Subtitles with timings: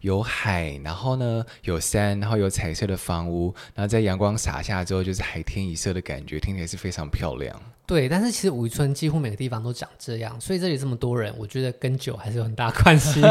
[0.00, 7.54] 有海，然后呢有山，然后有彩色的房屋，然后在阳光洒下之后，就是海天一色的感觉，听起来是非常漂亮。
[7.86, 13.20] 对，但是其实武渔村几乎每个地方都长这样，所以这里这么多人，我觉得跟酒还是有很大关系。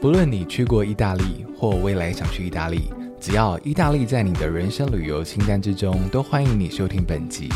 [0.00, 2.90] 不论你去过意大利，或未来想去意大利，
[3.20, 7.50] 只要意大利在你的人生旅游清单之中，都欢迎你收听本集。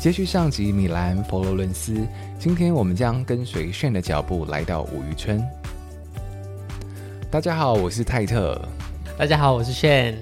[0.00, 2.06] 接续上集米兰、佛罗伦斯，
[2.38, 5.42] 今天我们将跟随炫的脚步来到五渔村。
[7.32, 8.56] 大家好，我是泰特。
[9.22, 10.16] 大家好，我是 Shane。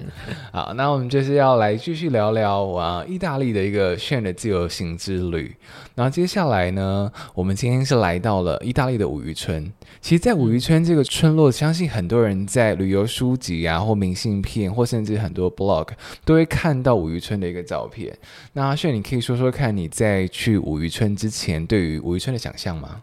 [0.51, 5.55] 好，那我们就是要来继续聊聊啊，意大利的一个 Shane 的自由行之旅。
[5.95, 9.73] 然后接下来呢，我们今天是来到了意大利的五渔村。
[10.01, 15.87] 其实，在五渔村这个村落，相信很多人在旅游书籍啊，或明信片，或甚至很多 blog
[16.23, 18.15] 都会看到五渔村的一个照片。
[18.53, 23.01] 那 Shane，你可以说说看，你在去五渔村之前，对于五渔村的想象吗？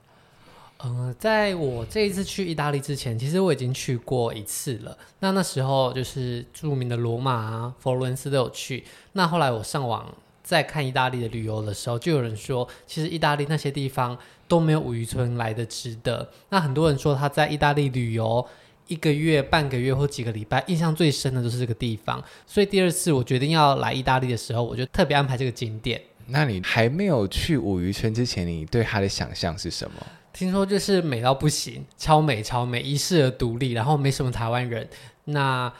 [0.78, 4.96] 呃，在我这一次去意大利之前，其实我已经去过一次了。
[5.18, 8.84] 那那时候就是著名的罗马啊、佛罗伦斯都有去。
[9.12, 10.06] 那后来我上网
[10.44, 16.30] 在看意大利的旅游的时候，就有人说，其实意大利那些地方都没有武渔村来得值得。
[16.50, 18.46] 那很多人说他在意大利旅游
[18.86, 22.22] 一个月、半个月或几个礼拜，印象最深的都是这个地方。
[22.46, 26.00] 所以第二次我决定要来意大利的时候，我就特别安排这个景点。
[26.28, 30.06] 那你还没有去武渔村之前，你对他的想象是什么？
[30.38, 34.88] 听说就是美到不行，超美超美，遗世而独立，然后没什么台湾人。
[35.24, 35.72] 那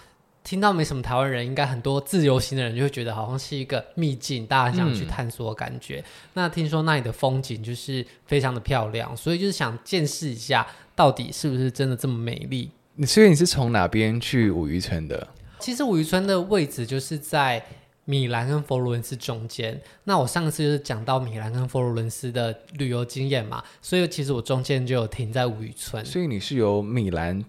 [0.43, 6.01] 听到没什么台湾人，应该很多自由行的人就会觉得好像是一个秘境，大家想去探索的感觉。
[6.01, 12.73] 嗯、那听说那里的风景就是非常的漂亮，所以就是想见识一下，到底是不是真的这么美丽。
[13.07, 15.29] 所以你是从哪边去武渔村的？
[15.61, 17.65] 其实武渔村的位置就是在。
[18.11, 26.03] 米兰跟佛罗伦斯中间，那我上次就是讲到米兰跟佛罗伦斯的旅游经验嘛，所以其实我中间就有停在五渔村。
[26.07, 27.45] 所以你是由米兰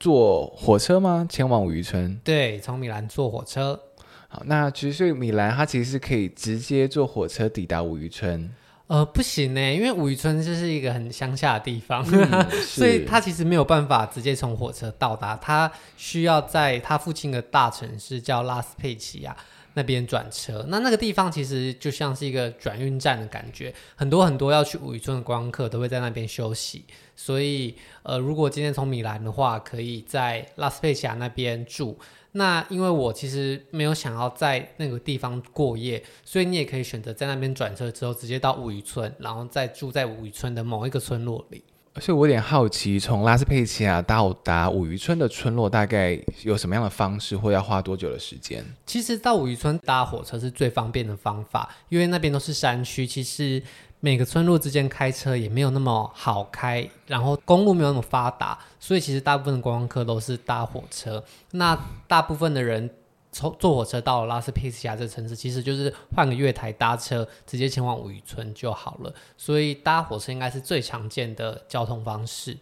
[0.00, 1.24] 坐火车吗？
[1.30, 2.18] 前往五渔村？
[2.24, 3.80] 对，从米兰坐火车。
[4.26, 8.50] 好，那其实所以米兰它其实是可以直接坐火车抵达五渔村。
[8.88, 19.36] 呃，不行呢，因为五渔村就是一个很乡下的地方，嗯、 所以它其实没有办法直接从火车到达，它需要在它附近的大城市叫拉斯佩齐亚。
[19.78, 26.84] 那边转车，那那个地方其实就像是一个转运站的感觉，很多很多要去五渔村的观光客都会在那边休息。
[27.14, 31.96] 所以，呃，如果今天从米兰的话，可以在拉斯佩齐亚那边住。
[32.32, 41.62] 那因为我其实没有想要在那个地方过夜，所以你也可以选择在那边转车之后直接到五渔村，然后再住在五渔村的某一个村落里。
[42.00, 48.64] 所以我有点好奇，从拉斯佩齐亚到达五渔村的村落，大概有什么样的方式，或要花多久的时间？
[48.86, 53.62] 其实到五渔村搭火车是最方便的方法，因为那边都是山区，其实
[54.00, 61.22] 每个村落之间开车也没有那么好开，然后公路没有那么发达，所以其实大部分的观光客都是搭火车。
[61.52, 62.90] 那大部分的人。
[63.38, 69.14] 坐坐火车到拉斯佩齐亚这个城市，其实就是换个月台搭车，直接前往武渔村就好了。
[69.36, 72.56] 所以搭火车应该是最常见的交通方式。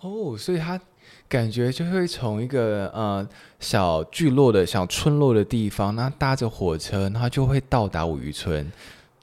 [0.00, 0.80] 哦，所以他
[1.28, 3.26] 感觉就会从一个呃
[3.58, 8.70] 小聚落的小村落的地方，那搭着火车，然后就会到达武渔村。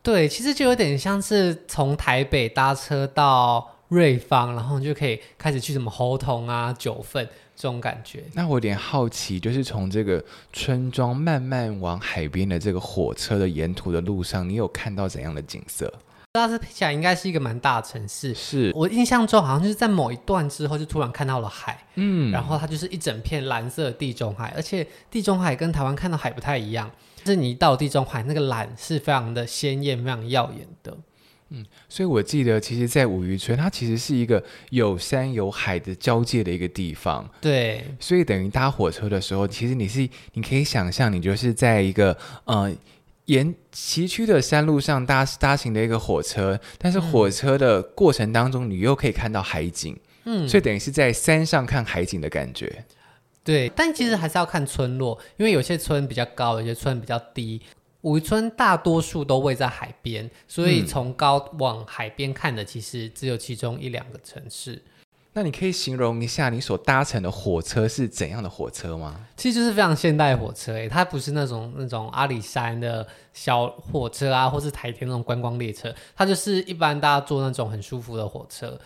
[0.02, 7.28] 对，其实就有点像是从台北搭车到瑞芳，然后你就可以开始去什么猴硐啊、九份。
[7.60, 15.94] 这种感觉，那我有点好奇，就是从这个村庄慢慢往海边的这个火车的沿途的路上，你有看到怎样的景色？
[16.36, 18.72] 拉斯佩齐亚应该是一个蛮大的城市，是。
[18.74, 30.96] 我印象中好像就是在某一段之后就突然看到了海，嗯，然后它就是一整片蓝色的地中海，而且地中海跟台湾看到海不太一样，就是你一到地中海那个蓝是非常的鲜艳、非常耀眼的。
[31.52, 37.28] 嗯，所以我记得，其实，在五渔村，它其实是一个有山有海的交界的一个地方。
[37.42, 42.16] 对，所以等于搭火车的时候，其实你是你可以想象，你就是在一个
[42.46, 42.72] 呃
[43.26, 49.98] 沿崎岖的山路上搭搭行的一个火车，但是火车的过程当中，你又可以看到海景。
[50.26, 52.86] 嗯，所以等于是在山上看海景的感觉。
[53.44, 57.60] 对，但其实还是要看村落，因为有些村比较高，有些村比较低。
[58.02, 64.82] 武渔村大多数都位在海边，所以从高往海边看的，其实只有其中一两个城市。
[65.40, 65.42] 嗯。
[65.42, 69.16] 那你可以形容一下你所搭乘的火车是怎样的火车吗？
[69.38, 78.78] 其实就是非常现代火车，诶，它不是那种那种阿里山的小火车啊，或是台铁那种观光列车，它就是一般大家坐那种很舒服的火车。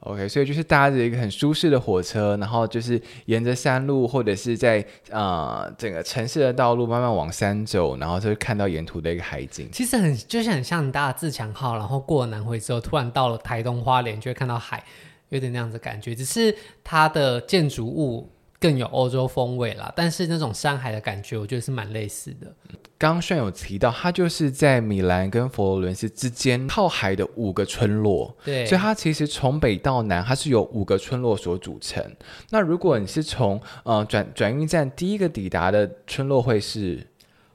[0.00, 9.68] OK，所以就是搭着一个很舒适的火车，然后就是沿着山路或者是在呃整个城市的道路慢慢往山走，然后就看到沿途的一个海景。
[9.72, 14.84] 其实很就是很像你搭自强号，然后过了南回之后，突然到了台东花莲，就会看到海，
[15.28, 16.14] 有点那样子感觉。
[16.14, 18.30] 只是它的建筑物。
[18.58, 22.50] 更有欧洲风味啦，但是那种山海的感觉，我觉得是蛮类似的。
[22.96, 32.02] 刚刚炫有提到，它就是在米兰跟佛罗伦斯之间靠海的五个村落，对，所以它其实从北到南，它是由五个村落所组成。
[32.48, 37.06] 那如果你是从呃转转运站第一个抵达的村落，会是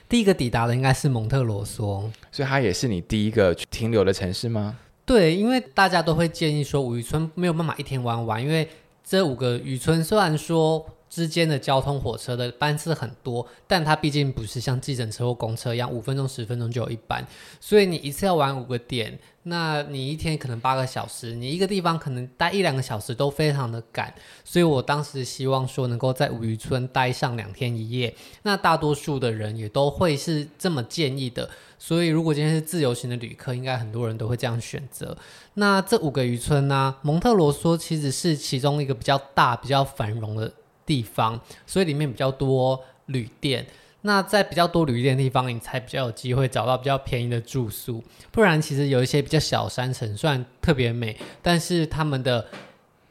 [0.07, 4.77] 第一个抵达的应该是蒙特罗梭，所以它也是你第一个停留的城市吗？
[5.11, 8.67] 对，因为大家都会建议说五渔村没有办法一天玩完，因为。
[9.03, 17.21] 这五个渔村虽然说之间的交通火车的班次很多，但它毕竟不是像计程车或公车一样五分钟十分钟就有一班，
[17.59, 24.13] 所以你一次要玩五个点，那你一天可能八个小时，你一个地方可能待一两个小时都非常的赶，
[24.45, 31.49] 所以我当时希望说能够在五渔村待上两天一夜，那大多数的人也都会是这么建议的。
[31.77, 35.17] 所以，如果今天是自由行的旅客，应该很多人都会这样选择。
[35.55, 40.53] 那这五个渔村呢、蒙特罗索其实是其中一个比较大、比较繁荣的
[40.85, 43.65] 地方，所以里面比较多旅店。
[44.01, 48.03] 那在比较多旅店的地方，你才比较有机会找到比较便宜的住宿。
[48.31, 52.47] 不然，其实有一些比较小山城，虽然特别美，但是他们的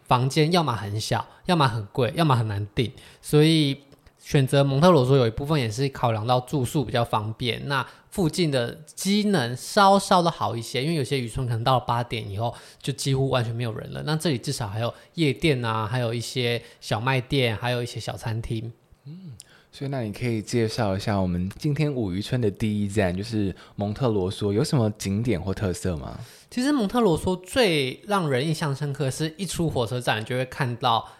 [0.04, 2.92] 房间要么很小，要么很贵，要么很难订。
[3.20, 3.80] 所以。
[4.22, 18.72] 选择蒙特罗说有一部分也是考量到住宿比较方便，那附近的机能稍稍的好一些，因为有些渔村可能到了八点以后就几乎完全没有人了，那这里至少还有夜店啊，还有一些小卖店，还有一些小餐厅。
[19.06, 19.32] 嗯，
[19.70, 26.18] 所以那你可以介绍一下我们今天五渔村的第一站就是蒙特罗梭有什么景点或特色吗？
[26.50, 31.08] 其实蒙特罗梭最让人印象深刻是一出火车站就会看到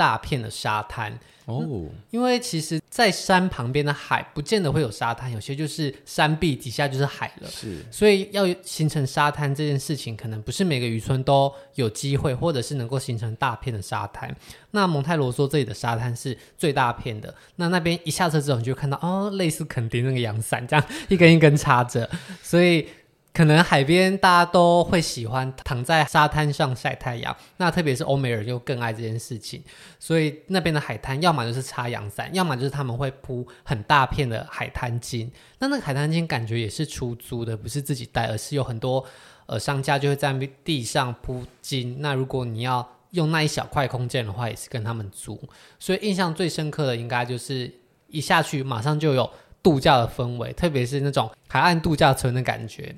[0.00, 1.12] 大片的沙滩。
[1.44, 7.48] 哦、嗯，因为其实，在山旁边的海不见得会有沙滩，有些就是山壁底下就是海了。
[7.50, 14.34] 是，所以要形成沙滩这件事情，可能不是每个渔村都有机会，或者是能够形成大片的沙滩。
[14.70, 17.34] 那蒙泰罗说这里的沙滩是最大片的。
[17.56, 22.08] 那那边一下车之后，你就看到哦，类似垦丁那个阳伞，这样一根一根插着，
[22.42, 22.88] 所以。
[23.32, 29.62] 可能海边大家都会喜欢躺在沙滩上晒太阳，那特别是欧美人就更爱这件事情，
[30.00, 35.30] 所以那边的海滩要么就是插阳伞，要么就是他们会铺很大片的海滩巾。
[35.60, 39.04] 那那个海滩巾感觉也是出租的，不是自己带，而是有很多
[39.46, 40.32] 呃商家就会在
[40.64, 41.96] 地上铺巾。
[41.98, 45.40] 那如果你要用那一小块空间的话，也是跟他们租。
[45.78, 47.72] 所以印象最深刻的应该就是
[48.08, 49.30] 一下去马上就有
[49.62, 52.96] 度假的氛围，特别是那种海岸度假村的感觉。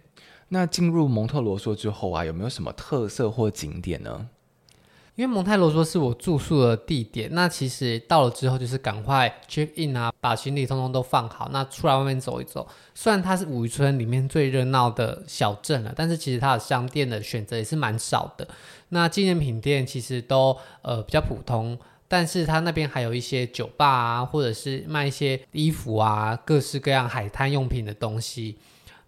[0.54, 4.28] 那进入蒙特罗索之后啊，有没有什么特色或景点呢？
[5.14, 12.68] 因为蒙特罗索是我住宿的地点，那其实到了之后就是赶快 check in 啊，把行李通通都放好，那出来外面走一走。
[12.94, 18.46] 虽然它是五渔村里面最热闹的小镇了，但是其实它的商店的选择也是蛮少的。
[18.90, 21.78] 那纪念品店其实都呃比较普通，
[22.08, 28.58] 但是它那边还有一些酒吧啊，或者是卖一些衣服啊，各式各样海滩用品的东西。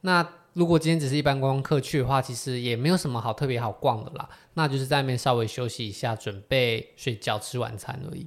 [0.03, 4.29] 那如果今天只是一般观光客去的话，其实也没有什么好特别好逛的啦。
[4.55, 8.27] 那就是在那边稍微休息一下，准备睡觉、吃晚餐而已。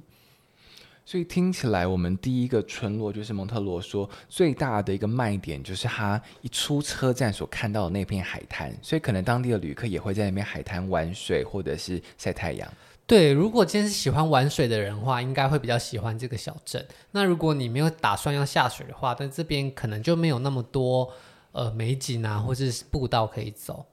[1.06, 8.70] 所以听起来，我们第一个村落就是蒙特罗说，最大的一个卖点就是它一出车站所看到的那片海滩。
[8.82, 12.70] 所以可能当地的旅客也会在那边海滩玩水或者是晒太阳。
[13.06, 16.86] 对，如果今天是喜欢玩水的人的话，应该会比较喜欢这个小镇。
[17.12, 21.10] 那如果你没有打算要下水的话，但这边可能就没有那么多。
[21.52, 23.86] 呃，美景啊，或是步道可以走。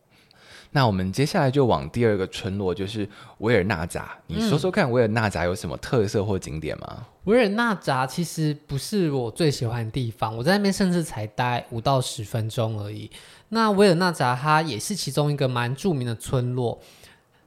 [0.72, 3.08] 那我们接下来就往第二个村落，就是
[3.38, 4.18] 维尔纳扎。
[4.28, 7.08] 你说说看，维尔纳扎有什么特色或景点吗？
[7.24, 13.10] 维尔纳扎其实不是我最喜欢的地方，我在那边甚至才待五到十分钟而已。
[13.50, 16.82] 那维尔纳扎它也是其中一个蛮著名的村落，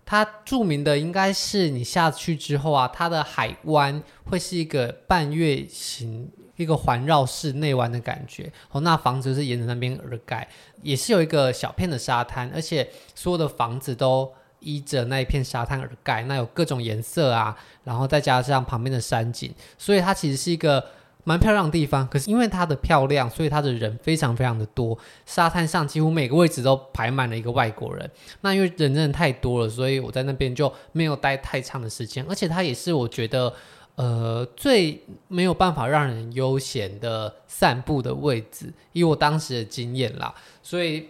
[0.06, 6.30] 它著名的应该是你下去之后啊，它的海湾会是一个半月形。
[6.58, 10.46] 一个环绕式内湾的感觉哦，那房子是沿着那边而盖，
[10.82, 20.84] 也是有一个小片的沙滩，而且所有的房子都依着那一片沙滩而盖，那有各种颜色啊，然后再加上旁边的山景，所以它其实是一个
[21.22, 22.08] 蛮漂亮的地方。
[22.08, 24.98] 可是因为它的漂亮，所以它的人非常非常的多。
[25.26, 28.10] 沙滩上几乎每个位置都排满了一个外国人。
[28.40, 32.26] 那因为人真的太多了，所以我在那边就没有待太长的时间。
[32.28, 33.54] 而且它也是我觉得，
[33.98, 41.08] 呃，最没有办法让人悠闲的散步的位置，以我当时的经验啦，所以。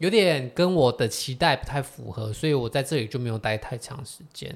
[0.00, 4.48] 有点跟我的期待不太符合，所以我在这里就没有待太长时间。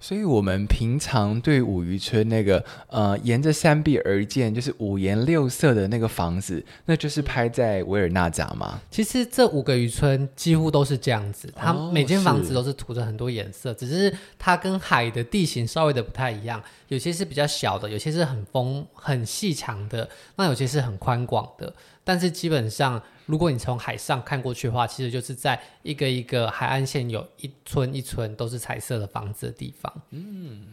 [0.00, 8.80] 所以，我们平常对五渔村那个呃，沿着山壁而建，就是五颜六色的那个房子，那就是拍在维尔纳扎吗？
[8.90, 23.00] 其实这五个渔村几乎都是这样子，它每间房子都是涂着很多颜色，哦，只是它跟海的地形稍微的不太一样，有些是比较小的，有些是很丰很细长的，那有些是很宽广的，但是基本上。
[23.30, 29.92] 如果你从海上看过去的话，其实就是在一个一个海岸线，有一村一村都是彩色的房子的地方。
[30.10, 30.66] 嗯，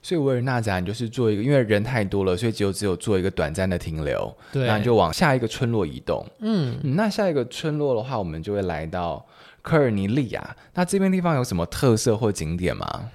[0.00, 6.24] 所以维尔纳扎你就是做一个，因为人太多了，所以只有只有做一个短暂的停留，对，然后你就往下一个村落移动。
[6.38, 9.26] 嗯，嗯，那下一个村落的话，我们就会来到
[9.60, 10.56] 科尔尼利亚。
[10.74, 13.10] 那这边地方有什么特色或景点吗？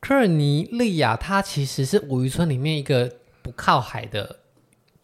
[0.00, 4.37] 科尔尼利亚它其实是五渔村里面一个不靠海的。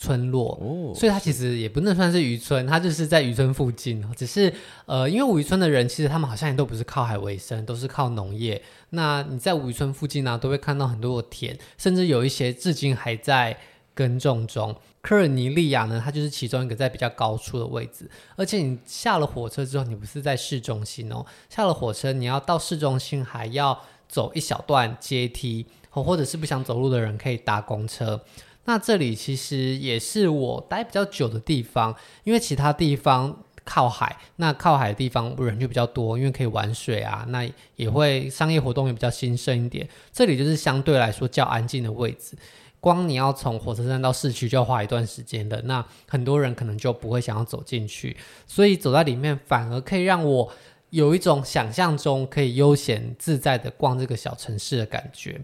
[0.04, 4.04] 村落，哦，所以它其实也不能算是渔村，它就是在渔村附近。
[4.14, 4.52] 只是，
[4.84, 8.60] 呃，因为五渔村的人其实他们好像也都不是靠海为生，都是靠农业。
[8.90, 13.56] 那你在五渔村附近呢，啊，都会看到很多的田，甚至有一些至今还在
[13.94, 14.76] 耕种中。
[15.00, 18.10] 科尔尼利亚呢，它就是其中一个在比较高处的位置。
[18.36, 28.22] 而且你下了火车之后，你不是在市中心哦，下了火车你要到市中心还要走一小段阶梯，或者是不想走路的人可以搭公车。
[28.66, 31.94] 那这里其实也是我待比较久的地方，
[32.24, 39.86] 因为其他地方靠海，那靠海的地方人就比较多，因为可以玩水啊，那也会商业活动也比较兴盛一点。
[40.12, 42.36] 这里就是相对来说较安静的位置，
[42.80, 48.16] 光你要从火车站到市区就要花一段时间的，那很多人可能就不会想要走进去，
[48.46, 50.50] 所以走在里面反而可以让我
[50.88, 55.38] 有一种想象中可以悠闲自在的逛这个小城市的感觉。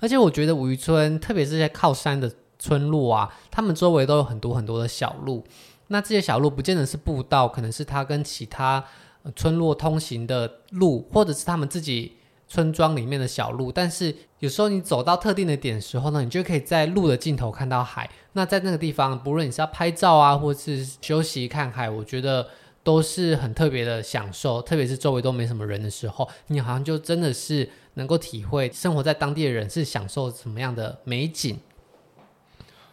[0.00, 2.28] 而且我觉得五渔村，特别是在靠山的。
[2.66, 5.44] 村落啊，他们周围都有很多很多的小路。
[5.86, 8.84] 那这些小路不见得是步道，可能是它跟其他
[9.36, 12.16] 村落通行的路，或者是他们自己
[12.48, 13.70] 村庄里面的小路。
[13.70, 18.10] 但是有时候你走到特定的点时候呢，你就可以在路的尽头看到海。
[18.32, 22.48] 那在那个地方，不论你是要拍照啊，或是休息看海，我觉得
[22.82, 24.60] 都是很特别的享受。
[24.60, 31.60] 特别是周围都没什么人的时候，你好像就真的是能够体会生活在当地的人是享受什么样的美景。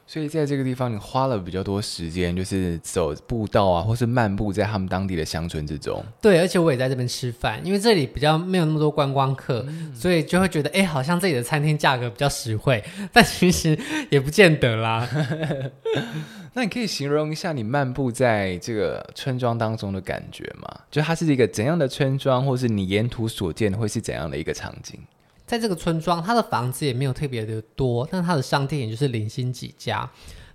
[0.06, 6.04] 所以在这个地方，你花了比较多时间，就是走步道啊，或是漫步在他们当地的乡村之中。
[6.22, 13.78] 对，而且我也在这边吃饭，因为这里比较没有那么多观光客，嗯、所以就会觉得，哎，好像这里的餐厅价格比较实惠， 但其实
[14.10, 15.10] 也不见得啦。
[16.54, 20.82] 那你可以形容一下你漫步在这个村庄当中的感觉吗？
[20.92, 25.00] 就它是一个怎样的村庄，或是你沿途所见会是怎样的一个场景？
[25.54, 30.10] 在这个村庄，它的房子也没有特别的多，但它的商店也就是零星几家。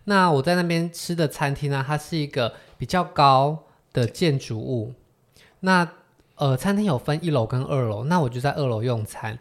[0.06, 3.56] 那我在那边吃的餐厅呢，它是一个比较高
[3.92, 4.92] 的建筑物。
[5.60, 5.88] 那
[6.34, 9.38] 呃，餐厅有分一楼跟二楼，那我就在二楼用餐。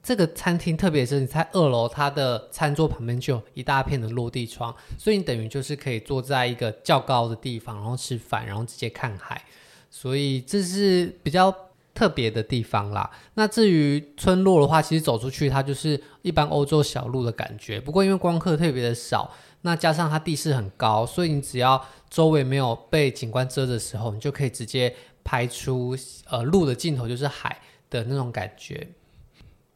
[0.00, 9.42] 这个餐厅特别是你在二楼，它的餐桌旁边就有一大片的落地窗，所以你等于就是可以坐在一个较高的地方，然后吃饭，然后直接看海。
[9.90, 11.52] 所以这是比较。
[11.94, 13.08] 特别的地方啦。
[13.34, 17.80] 那至于村落的话，其实走出去它就是一般欧洲小路的感觉。
[17.80, 19.32] 不过因为光客特别的少，
[19.62, 25.96] 那加上它地势很高，所以你只要周围没有被景观遮的时候，你就可以直接拍出
[26.28, 28.88] 呃路的尽头就是海的那种感觉。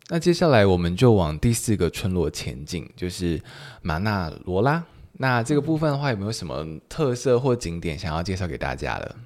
[0.09, 3.41] 那接下来我们就往第四个村落前进，就是
[3.83, 4.83] 马纳罗拉。
[5.21, 9.17] 那这个部分的话，有没有什么特色或景点想要介绍给大家的？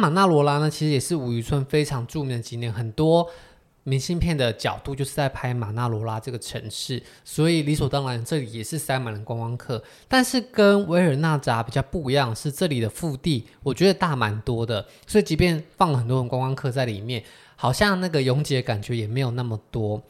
[0.00, 3.28] 马纳罗拉呢，其实也是五渔村非常著名的景点，很多
[3.82, 9.82] 明信片的角度就是在拍马纳罗拉这个城市，所以理所当然这里也是塞满了观光客。
[10.06, 17.24] 但是跟维尔纳扎比较不一样，是这里的腹地我觉得大蛮多的，所以即便放了很多人观光客在里面，
[17.56, 20.00] 好像那个拥挤的感觉也没有那么多。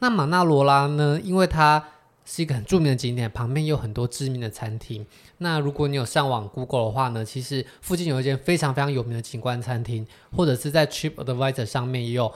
[0.00, 1.82] 那马纳罗拉呢，因为它
[2.30, 5.04] 是一个很著名的景点，旁边有很多知名的餐厅。
[5.38, 10.06] 那如果你有上网 Google 的话呢，其实附近有一间非常非常有名的景观餐厅，
[10.36, 12.30] 或者是在 TripAdvisor 上面也有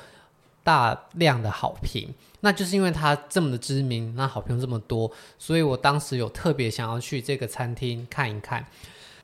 [0.64, 2.14] 大量的好评。
[2.40, 8.64] 那就是因为它这么的知名，那好评这么多，所以我当时有特别想要去这个餐厅看一看。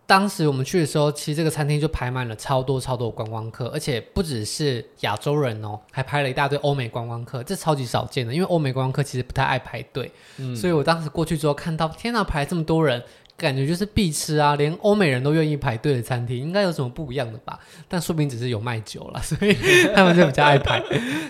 [0.09, 10.11] 当时我们去的时候，其实这个餐厅就排满了超多超多观光客，而且不只是亚洲人哦，还排了一大堆欧美观光客，这超级少见的，因为欧美观光客其实不太爱排队。
[10.39, 13.03] 嗯，所以我当时过去之后看到，天哪，排这么多人，
[13.37, 17.61] 感觉就是必吃啊，连欧美人都愿意排队的餐厅，应该有什么不一样的吧？
[17.87, 19.55] 但说不定只是有卖酒了，所以
[19.95, 20.83] 他们就比较爱排。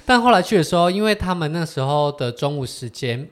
[0.07, 3.29] 但后来去的时候，因为他们那时候的中午时间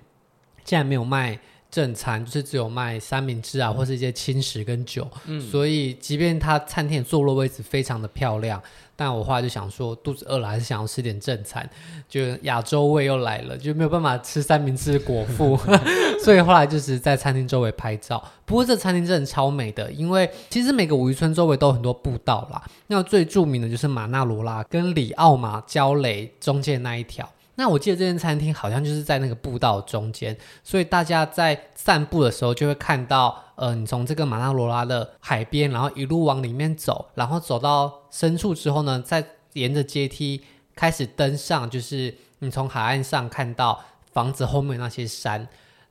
[0.64, 1.38] 竟然没有卖。
[1.76, 8.62] 正餐就是只有卖三明治啊，或是一些轻食跟酒，嗯，所以即便它餐厅坐落位置非常的漂亮，
[8.96, 11.68] 但我后来就想说，肚子饿了还是想要吃点正餐，
[12.08, 15.54] 就亚洲味又来了，就没有办法吃三明治果腹，
[16.24, 18.24] 所以后来就是在餐厅周围拍照。
[18.46, 27.30] 不过这餐厅真的超美的，因为其实每个五渔村周围都有很多步道啦，那最著名的就是马纳罗拉跟里奥马焦雷中间那一条。
[27.56, 40.42] 那我记得这间餐厅好像就是在那个步道中间，所以大家在散步的时候就会看到，呃，你从这个马纳罗拉的海边，然后一路往里面走，然后走到深处之后呢，再沿着阶梯
[40.74, 43.82] 开始登上，就是你从海岸上看到
[44.12, 45.48] 房子后面那些山。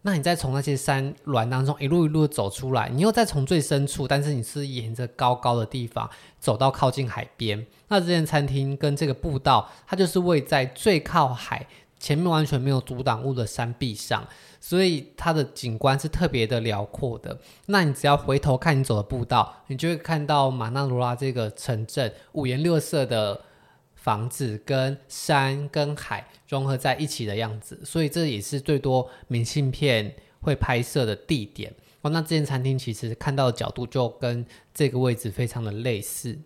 [0.07, 6.07] 那你再从那些山峦当中一路一路走出来，你又再从最深处，但是你是沿着高高的地方
[6.39, 7.65] 走到靠近海边。
[7.87, 11.65] 那这间餐厅跟这个步道，它就是位在最靠海，
[11.99, 14.23] 前面完全没有阻挡物的山壁上，
[14.61, 17.35] 所以它的景观是特别的辽阔的。
[17.65, 23.41] 那你只要回头看你走的步道，你就会看到马纳罗拉这个城镇五颜六色的
[24.05, 32.11] 房子跟山跟海融合在一起的样子，所以这也是最多明信片会拍摄的地点哦。
[32.11, 36.37] 那这间餐厅其实看到的角度就跟这个位置非常的类似。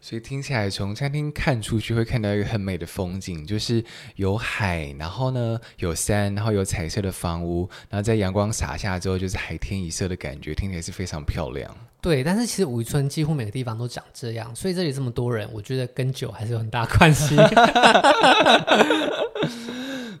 [0.00, 3.84] 所以听起来，从餐厅看出去会看到一个很美的风景，就是
[4.16, 11.72] 有海，然后呢有山，然后有彩色的房屋，然后在阳光洒下之后，就是海天一色的感觉，听起来是非常漂亮。
[12.00, 17.36] 对，但是其实五渔村几乎每个地方都长这样，所以这里这么多人，我觉得跟酒还是有很大关系。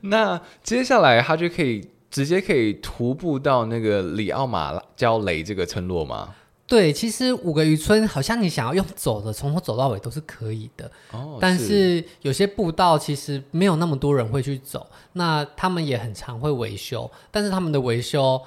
[0.02, 6.36] 那接下来他就可以直接可以徒步到那个里奥马焦雷这个村落吗？
[6.64, 10.90] 对，其实五个渔村好像你想要用走的，从头走到尾都是可以的。
[11.10, 18.40] 哦，但是有些步道其实没有那么多人会去走，那他们也很常会维修，但是他们的维修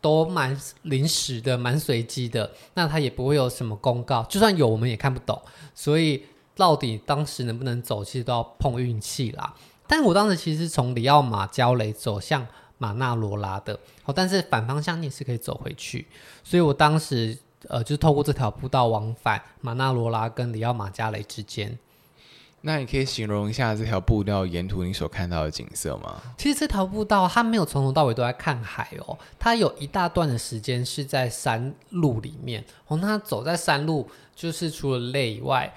[0.00, 2.50] 都蛮临时的，蛮随机的。
[2.72, 5.38] 那他也不会有什么公告，就算有我们也看不懂。
[5.74, 6.24] 所以
[6.56, 9.52] 到底当时能不能走，其实都要碰运气啦。
[9.86, 12.46] 但我当时其实从里奥马焦雷走向
[12.78, 16.06] 马纳罗拉的，哦，但是反方向你也是可以走回去，
[16.42, 17.36] 所以我当时。
[17.66, 21.76] 呃，就是透过这条步道往返马纳罗拉跟里奥马加雷之间。
[22.60, 26.20] 那你可以形容一下这条步道沿途你所看到的景色吗？
[26.36, 32.64] 其实这条步道它没有从头到尾都在看海哦，它有一大段的时间是在山路里面。
[32.88, 35.72] 哦，那走在山路，就是除了累以外，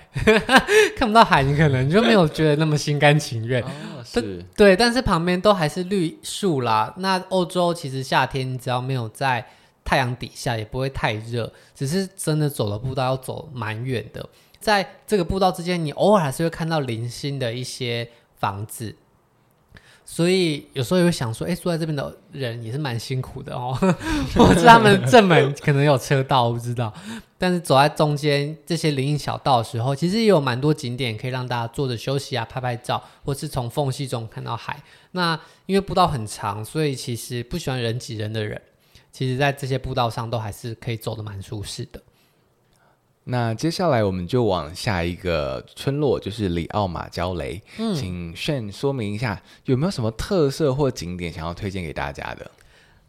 [0.98, 3.62] 看不到海，你可能就没有觉得那么心甘情愿。
[3.62, 3.70] 哦，
[4.04, 4.44] 是。
[4.56, 6.92] 对，但是旁边都还是绿树啦。
[6.98, 9.46] 那欧洲其实夏天你只要没有在。
[9.92, 14.26] 太阳底下也不会太热，只是真的走的步道要走蛮远的，
[14.58, 18.96] 在这个步道之间，你偶尔还是会看到零星的一些房子，
[20.06, 23.78] 所以有时候也会想说，哎，住在这边的人也是蛮辛苦的哦。
[24.38, 26.94] 我知道他们正门可能有车道，我不知道，
[27.38, 34.82] 但是走在中间这些林荫小道的时候，其实也有蛮多景点可以让大家坐着休息啊、拍拍照，或是从缝隙中看到海。
[35.12, 38.62] 那因为步道很长，所以其实不喜欢人挤人的人。
[39.12, 42.02] 其实，在这些步道上都还是可以走的蛮舒适的。
[43.26, 47.62] 那接下来我们就往下一个村落，就是里奥马焦雷。
[47.78, 52.50] 嗯，请 Shane 说明一下，有没有什么特色或景点想要推荐给大家的？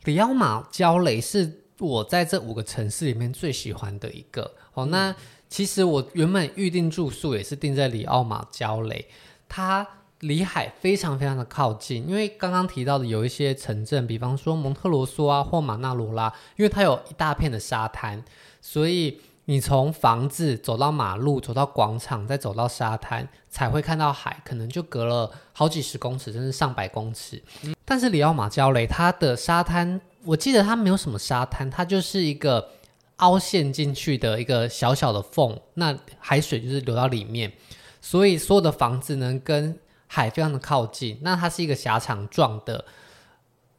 [0.05, 4.53] 里奥马焦雷是我在这五个城市里面最喜欢的一个。
[4.75, 5.15] 哦，那
[5.49, 9.07] 其实我原本预定住宿也是定在里奥马焦雷，
[9.49, 9.87] 它。
[10.23, 18.23] 离海非常非常的靠近，因为刚刚提到的有一些城镇，比方说蒙特罗索啊或马纳罗拉，因为它有一大片的沙滩，
[18.61, 27.43] 所以你从房子走到马路，走到广场，再走到沙滩，才会看到海，可能就隔了好几十公尺，甚至上百公尺。
[27.85, 32.69] 但是里奥马焦雷它的沙滩，我记得它没有什么沙滩，它就是一个
[33.17, 37.53] 凹陷进去的一个小小的缝，那海水就是流到里面，
[38.01, 39.77] 所以所有的房子呢跟
[40.15, 42.85] 海非常的靠近，那它是一个狭长状的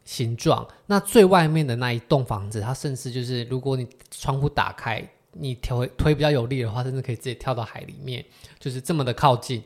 [0.03, 0.67] 形状。
[0.87, 8.25] 那最外面的那一栋房子，它甚至就是，如果你窗户打开，你推推比较有力的话，甚至可以直接跳到海里面，
[8.59, 9.63] 就是这么的靠近。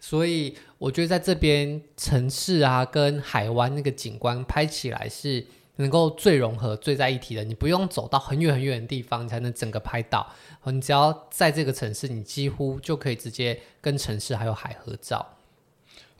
[0.00, 5.46] 所以我觉得在这边城市啊，跟海湾那个景观拍起来是
[5.76, 7.44] 能够最融合、最在一体的。
[7.44, 10.28] 你不用走到很远很远的地方，你才能整个拍到。
[10.64, 15.24] 你只要在这个城市，你几乎就可以直接跟城市还有海合照。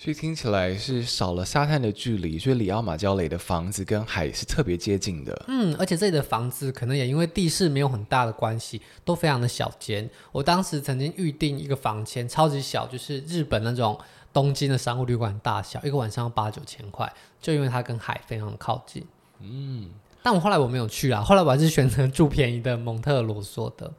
[0.02, 5.44] 所以听起来是少了沙滩的距离，所以里奥马焦雷的房子跟海是特别接近的。
[5.46, 10.08] 嗯，而且这里的房子可能也因为地势没有很大的关系，都非常的小间。
[10.32, 14.00] 我当时曾经预定一个房间，超级小，就是日本那种
[14.32, 19.04] 东京的商务旅馆大小，一个晚上要八九千块，就因为它跟海非常的靠近。
[19.40, 19.90] 嗯，
[20.22, 23.92] 但我后来我没有去啊，后来我还是选择住便宜的蒙特罗索的。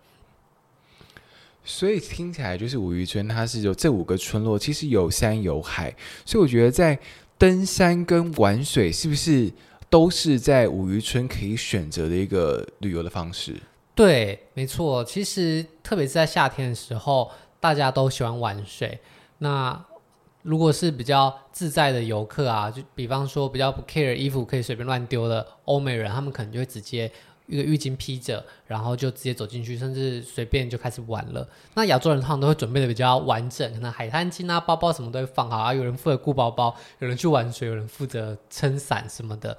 [1.63, 5.95] 所以听起来就是五渔村，它是有这五个村落，其实有山有海，
[6.25, 6.97] 所以我觉得在
[7.37, 9.51] 登山跟玩水是不是
[9.89, 13.55] 都是在五渔村可以选择的一个旅游的方式？
[13.93, 15.03] 对，没错。
[15.03, 18.99] 其实特别是在夏天的时候，大家都喜欢玩水。
[19.37, 19.79] 那
[20.41, 27.11] 如果是比较自在的游客啊，就比方说比较不 care 衣服可以随便乱丢的欧美人，他们可能就会直接。
[27.51, 31.45] 一个浴巾披着，然后就直接走进去，甚至随便就开始玩了。
[31.75, 35.73] 那亚洲人通常都会准备的比较完整，可能海滩巾啊、包包什么都会放好啊。
[35.73, 39.57] 有人负责顾包包，有人去玩水，有人负责撑伞什么的。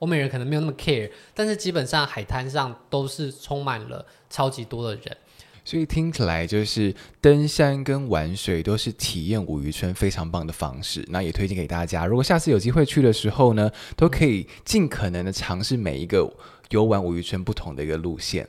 [0.00, 5.16] 欧美人可能没有那么 care，但是基本上海滩上都是充满了超级多的人。
[5.64, 11.04] 所以听起来就是登山跟玩水都是体验五渔村非常棒的方式。
[11.08, 16.28] 那也推荐给大家，如果下次有机会去的时候呢，都可以尽可能的尝试每一个。
[16.72, 18.48] 游玩五渔村不同的一个路线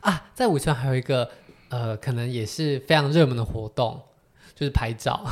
[0.00, 1.30] 啊，在五渔村还有一个
[1.68, 4.00] 呃，可能也是非常热门的活动，
[4.54, 5.20] 就是拍照。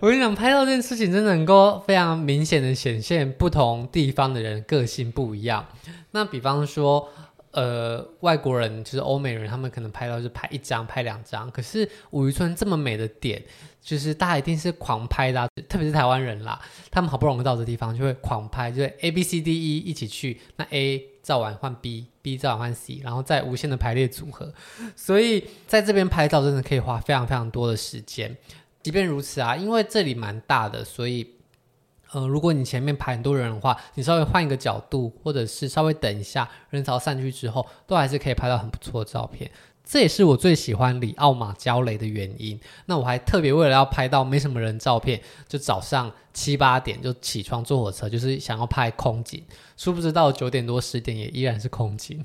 [0.00, 5.66] 我跟你讲，拍照这件事情真的能够非常明显的显现不同地方的人个性不一样。
[6.10, 7.08] 那比方说，
[7.54, 13.42] 呃，外国人就是欧美人，他们可能拍到是拍一张、拍两张，可是五渔村这么美的点。
[13.80, 16.58] 就是大家一定是狂拍的，特别是台湾人啦，
[16.90, 24.50] 他们好不容易到这地方就会狂拍，就是 A B C D E 一起去，那 A 照完换 B，B 照完换 C，然后再无限的排列组合，
[24.96, 28.34] 所以在这边拍照真的可以花非常非常多的时间。
[28.82, 31.33] 即便如此啊，因为这里蛮大的，所以，
[32.14, 39.50] 呃，如果你前面排很多人的话，你稍微换一个角度，或者是稍微等一下，人潮散去之后，都还是可以拍到很不错的照片。
[39.84, 42.58] 这也是我最喜欢里奥马焦雷的原因。
[42.86, 49.42] 那我还特别为了要拍到没什么人照片，就早上七八点就起床坐火车，就是想要拍空景。
[49.76, 52.22] 殊不知到九点多十点也依然是空景。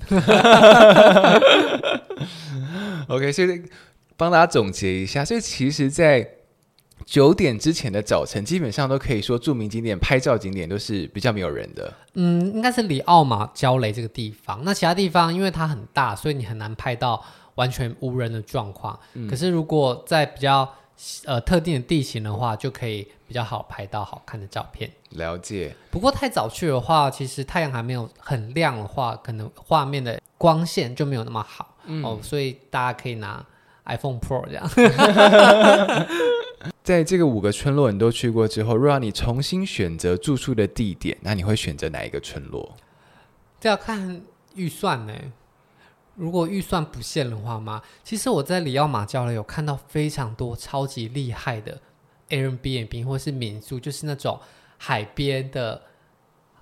[3.08, 3.62] OK，所以
[4.16, 6.26] 帮大家总结一下，所以其实，在
[7.04, 11.92] 九点之前的早晨，基本上都可以说著名景点、拍照景点都是比较没有人的。
[12.14, 14.60] 嗯，应该是里奥马焦雷这个地方。
[14.64, 17.22] 那其他地方因为它很大，所以你很难拍到。
[17.56, 20.66] 完全无人的状况，嗯、可是如果在比较
[21.26, 24.90] 呃特定的地形的话，就可以比较好拍到好看的照片。
[25.10, 25.74] 了解。
[25.90, 33.44] 不过太早去的话，其实太阳还没有很亮的话，可能画面的光线就没有那么好、嗯、哦，所以大家可以拿
[33.84, 34.66] iPhone Pro 这样。
[36.82, 42.76] 在这个五个村落你都去过之后，若让你重新选择住宿的地点，那你会选择哪一个村落？
[43.60, 44.22] 这要看
[44.54, 45.14] 预算呢。
[46.16, 47.80] 如果预算不限的话吗？
[48.04, 51.80] 其实我在里奥马焦雷有看到非常多超级厉害的
[52.28, 54.38] Airbnb 或是民宿，就是那种
[54.76, 55.80] 海边的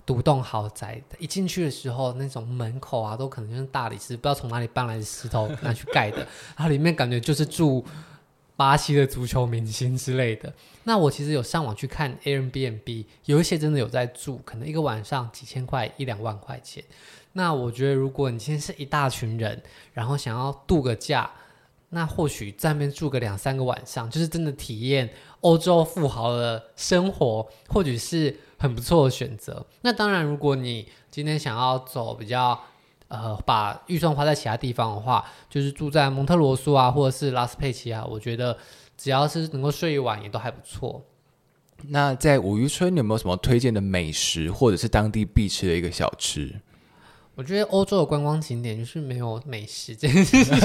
[0.06, 1.02] 独栋豪宅。
[1.18, 6.18] 一进去的时候，那种门口啊，都可能就是大理石，不知道从哪里搬来的石头拿去盖的。
[6.56, 7.84] 然后里面感觉就是住
[8.58, 10.52] 巴西的足球明星之类的。
[10.82, 16.82] 那我其实有上网去看 Airbnb，有一些真的有在住，可能一个晚上几千块、一两万块钱。
[17.34, 21.30] 那我觉得，如果你今天是一大群人，然后想要度个假，
[21.90, 25.08] 那或许在那边住个两三个晚上，就是真的体验
[25.42, 29.64] 欧洲富豪的生活，或许是很不错的选择。
[29.82, 32.60] 那当然，如果你今天想要走比较，
[33.08, 38.56] 呃，把预算花在其他地方的话，就是住在蒙特罗苏啊，或者是拉斯佩奇啊，我觉得
[38.96, 41.02] 只要是能够睡一晚，也都还不错。
[41.86, 46.60] 那在五渔村有没有什么推荐的美食，或者是当地必吃的一个小吃？
[47.38, 50.58] 我觉得欧洲的观光景点就是没有美食这件事情，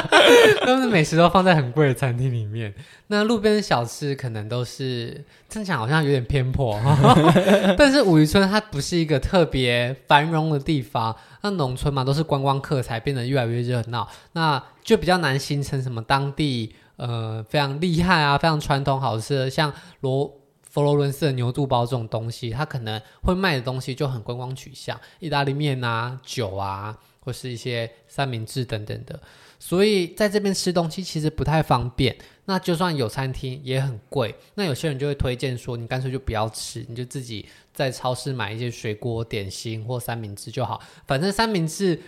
[0.64, 2.72] 他们的美食都放在很贵的餐厅里面。
[3.08, 6.80] 那路边的小吃可能都是，正常好像有点偏颇。
[7.76, 20.40] 但是五渔村它不是一个特别繁荣的地方，那农村嘛都是观光客才变得越来越热闹，那就比较难形成什么当地呃非常厉害啊、非常传统好吃的，像罗。
[20.74, 29.20] 佛罗伦斯的牛肚包这种东西，它可能会卖的东西就很观光取向，意大利面啊、酒啊，或是一些三明治等等的。
[29.60, 32.16] 所以在这边吃东西其实不太方便。
[32.46, 34.34] 那就算有餐厅也很贵。
[34.56, 40.82] 那有些人就会推荐说，你干脆就不要吃，你就自己在超市买一些水果点心或三明治就好。
[41.06, 42.02] 反正三明治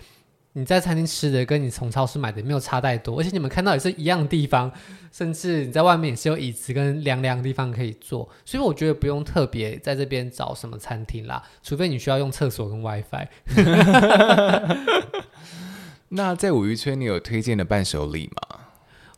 [0.59, 4.73] 你在餐厅吃的跟你从超市买的没有差太多，而且你们看到也是一样的地方，
[5.13, 8.27] 甚至你在外面也是有椅子跟凉凉的地方可以坐。
[8.43, 13.29] 所以我觉得不用特别在这边找什么餐厅啦，除非你需要用厕所跟 WiFi。
[16.09, 18.61] 那在五渔村，你有推荐的伴手礼吗？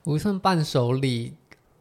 [0.06, 1.34] 五渔村伴手礼，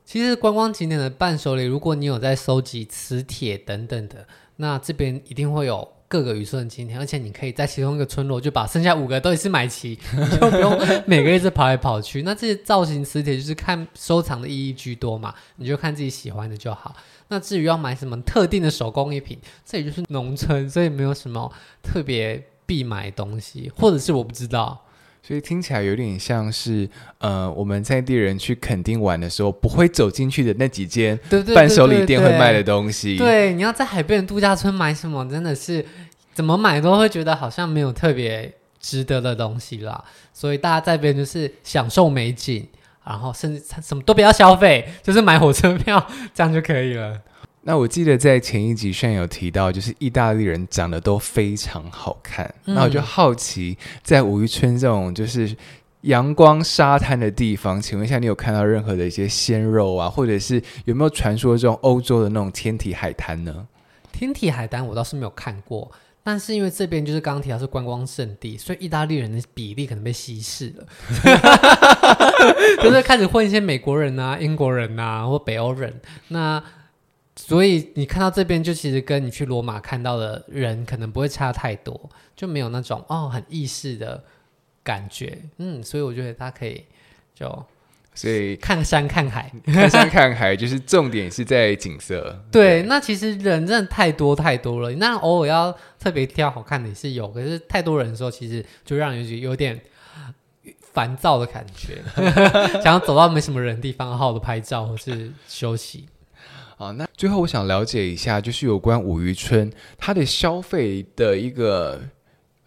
[0.06, 9.96] 其实观光景点的伴手礼，如果你有在收集磁铁等等的，那这边一定会有各个渔村的景点，而且你可以在其中一个村落就把剩下五个都一次买齐，
[10.40, 12.22] 就不用每个月是跑来跑去。
[12.22, 16.96] 那这些造型磁铁就是看收藏的意义居多嘛，你就看自己喜欢的就好。
[17.28, 21.52] 那至于要买什么特定的手工艺品，这也就是农村，所以没有什么
[21.84, 24.82] 特别必买的东西，或者是我不知道。
[25.28, 31.20] 所以听起来有点像是，呃，我们在地人去垦丁玩的时候，不会走进去的那几间
[31.54, 33.18] 伴手礼店会卖的东西。
[33.18, 35.86] 对，你要在海边度假村买什么，真的是
[36.34, 40.02] 怎么买都会觉得好像没有特别值得的东西啦。
[40.32, 42.66] 所以大家在这边就是享受美景，
[43.06, 47.20] 然后甚至什么都不要消费，就是买火车票这样就可以了。
[47.68, 52.46] 那我记得在前一集炫有提到，就是意大利人长得都非常好看。
[52.64, 55.54] 嗯、那我就好奇，在五渔村这种就是
[56.04, 63.68] 阳光沙滩的地方，请问一下，你有看到任何的一些鲜肉啊，或者是有没有传说中欧洲的那种天体海滩呢？
[64.14, 65.92] 天体海滩我倒是没有看过，
[66.24, 70.88] 但是因为这边就是刚刚提到是观光胜地，所以意大利人的比例可能被稀释了，
[72.82, 75.94] 就是开始混一些美国人啊、英国人啊或北欧人
[76.30, 76.64] 那。
[77.48, 81.98] 所以你看到这边，就其实跟你去罗马看到的人可能不会差太多，
[82.36, 84.22] 就没有那种哦很意式的
[84.84, 85.40] 感觉。
[85.56, 86.84] 嗯，所以我觉得他可以
[87.34, 87.66] 就
[88.14, 92.44] 所以看山看海，看山看海就是重点是在景色。
[92.52, 99.80] 对，那其实人真的太多太多了，那偶尔要特别挑好看的也是有，可是太多人的时候，其实就让人有点
[100.92, 102.02] 烦躁的感觉，
[102.84, 106.10] 想要走到没什么人的地方，好好的拍照或是休息。
[106.78, 112.00] 啊，那最后我想了解一下，就是有关五渔村它的消费的一个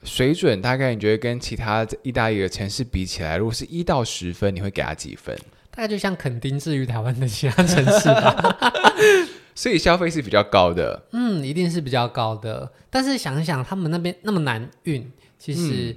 [0.03, 5.37] 水准，大概你觉得跟其他意大利的城市比起来，如果是一到十分，你会给它几分？
[5.70, 8.59] 大概就像垦丁至于台湾的其他城市吧。
[9.55, 11.01] 所以消费是比较高的。
[11.12, 12.70] 嗯，一定是比较高的。
[12.88, 15.94] 但是想一想，他们那边那么难运，其实、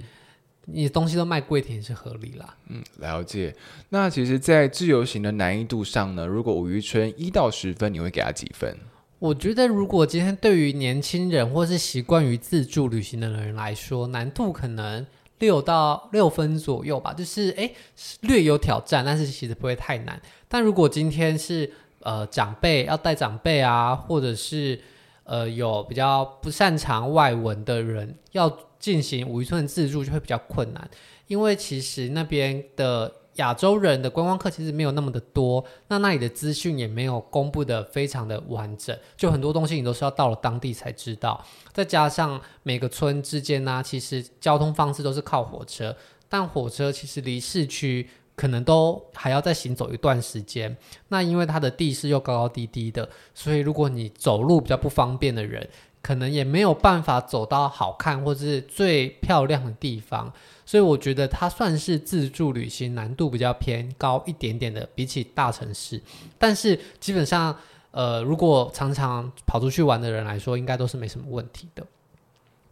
[0.66, 2.56] 你东西都卖贵点是合理啦。
[2.68, 3.54] 嗯，了解。
[3.90, 8.76] 那其实，在自由行的难易度上呢，如果五渔村一到十分，你会给他几分？
[9.18, 15.06] 我觉得，如果今天对于年轻人或是习惯于自助旅行的人来说，难度可能
[15.38, 17.12] 六到六分左右吧。
[17.12, 17.74] 就是诶，
[18.20, 20.20] 略有挑战，但是其实不会太难。
[20.48, 24.80] 但如果今天是呃长辈要带长辈啊，或者是
[25.24, 28.58] 呃有比较不擅长外文的人要。
[28.84, 30.90] 进行五渔村的自助就会比较困难，
[31.26, 41.42] 因为其实那边的亚洲人的观光客其实没有那么的多，那那里的资讯也没有公布的非常的完整，就很多东西你都是要到了当地才知道。
[41.72, 45.96] 再加上每个村之间呢、其实交通方式都是靠火车，
[46.28, 50.76] 但火车其实离市区可能都还要再行走一段时间。
[51.08, 55.66] 那因为它的地势又高高低低的，所以如果你走路比较不方便的人，
[56.04, 60.30] 可能也没有办法走到好看或者是最漂亮的地方，
[60.66, 65.98] 所以我觉得它算是自助旅行难度比较偏高一点点的，比起大城市。
[66.38, 67.56] 但是基本上，
[67.90, 71.82] 呃，如果常常跑出去玩的人来说，应该都是没什么问题的。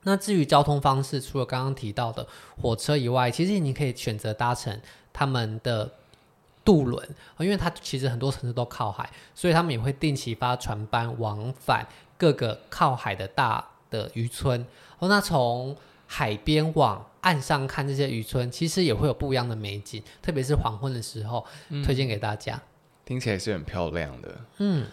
[0.03, 2.27] 那至于交通方式，除了刚刚提到的
[2.61, 4.79] 火车以外，其实你可以选择搭乘
[5.11, 5.91] 他们的
[6.63, 11.89] 渡轮，因为它其实很多城市都靠海，所以他们也会定期发船班往返。
[12.23, 14.65] 各个靠海的大的渔村
[15.01, 22.63] 哦，那从海边往岸上看这些渔村，其实也会有不一样的美景，特别是黄昏的时候，嗯、推荐给大家。
[23.05, 24.41] 听起来是很漂亮的。
[24.59, 24.87] 嗯，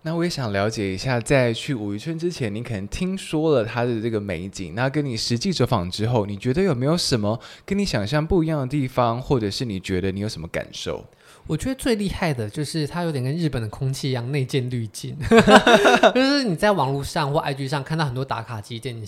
[0.00, 11.04] 那我也想了解一下，在去五渔村之前，你可能听说了它的这个美景，那跟你实际走访之后，你觉得有没有什么跟你想象不一样的地方，或者是你觉得你有什么感受？
[11.46, 15.16] 我觉得最厉害的就是它有点跟日本的空气一样内建滤镜，
[16.14, 19.06] 就是你在网络上或 IG 上看到很多打卡景点，你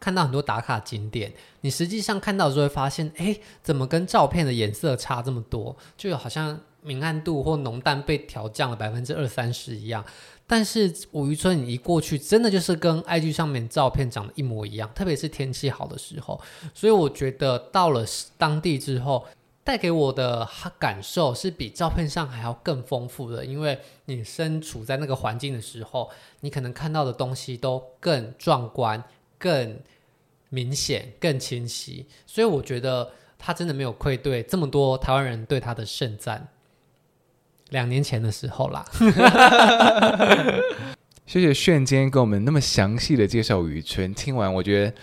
[0.00, 5.76] 看到很多打卡景点，你实际上看到的时候会发现，哎，怎么跟照片的颜色差这么多？
[5.96, 10.04] 就好像明暗度或浓淡被调降了百分之二三十一样。
[10.46, 16.40] 但是五渔村你一过去，真的就是跟 IG 上面照片长得一模一样，特别是天气好的时候。
[16.74, 18.04] 所以我觉得到了
[18.36, 19.24] 当地之后。
[19.68, 29.04] 带给我的感受是比照片上还要更丰富的，因为你身处在那个环境的时候，你可能看到的东西都更壮观、
[29.36, 29.78] 更
[30.48, 32.06] 明显、更清晰。
[32.26, 36.48] 所以我觉得他真的没有愧对这么多台湾人对他的盛赞。
[37.68, 38.86] 两年前的时候啦。
[41.26, 44.94] 谢谢炫今天给我们那么详细的介绍五渔村，听完我觉得。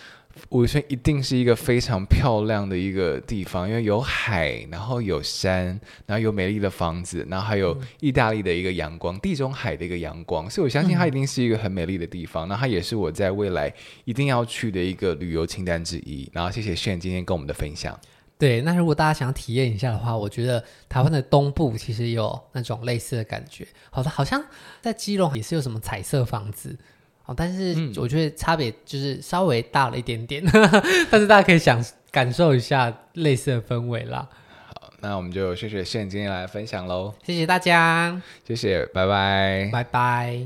[0.50, 12.48] 五渔村一定是一个非常漂亮的一个地方，因为有海，然后有山，然后有美丽的房子，然后还有意大利的一个阳光，地中海的一个阳光，所以我相信它一定是一个很美丽的地方。
[12.48, 16.30] 那它也是我在未来一定要去的一个旅游清单之一。
[16.34, 18.00] 然后谢谢炫今天跟我们的分享。
[18.38, 23.66] 对，那如果大家想体验一下的话，我觉得台湾的东部其实有那种类似的感觉。
[23.90, 24.44] 好的，好像
[24.82, 26.78] 在基隆也是有什么彩色房子。
[27.26, 34.28] 哦，但是我觉得差别就是稍微大了一点点，嗯、 但是大家可以想感受一下类似的氛围啦。
[34.68, 40.40] 好，那我们就谢谢现今天来分享喽，谢谢大家，谢谢，拜拜，拜拜。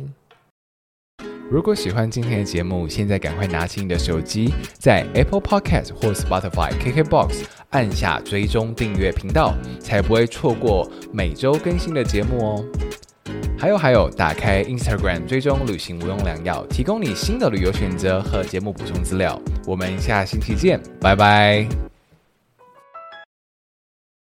[1.51, 12.65] 如果喜欢今天的节目，现在赶快拿起你的手机，在 Apple Podcast 或 Spotify、KKBox 按下追踪订阅频道，才不会错过每周更新的节目哦。
[13.57, 19.39] 还有还有，打开 Instagram 追踪旅行无用良药，提供你新的旅游选择和节目补充资料。
[19.65, 21.98] 我们下星期见，拜拜。